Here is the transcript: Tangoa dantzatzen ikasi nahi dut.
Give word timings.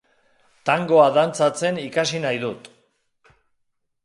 Tangoa 0.69 1.03
dantzatzen 1.17 1.77
ikasi 1.83 2.23
nahi 2.25 2.41
dut. 2.45 2.71